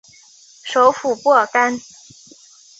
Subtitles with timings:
[0.63, 1.79] 首府布尔干。